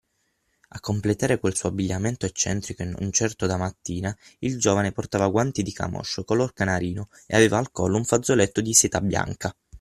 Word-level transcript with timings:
A 0.69 0.79
completare 0.79 1.37
quel 1.37 1.55
suo 1.55 1.69
abbigliamento 1.69 2.25
eccentrico 2.25 2.81
e 2.81 2.85
non 2.85 3.11
certo 3.11 3.45
da 3.45 3.55
mattina, 3.55 4.17
il 4.39 4.57
giovane 4.57 4.91
portava 4.93 5.27
guanti 5.27 5.61
di 5.61 5.71
camoscio 5.73 6.23
color 6.23 6.53
canarino 6.53 7.09
e 7.27 7.35
aveva 7.35 7.59
al 7.59 7.69
collo 7.71 7.97
un 7.97 8.05
fazzoletto 8.05 8.61
di 8.61 8.73
seta 8.73 8.99
bianca. 8.99 9.55